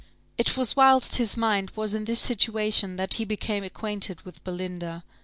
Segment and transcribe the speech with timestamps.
[0.35, 5.03] It was whilst his mind was in this situation that he became acquainted with Belinda.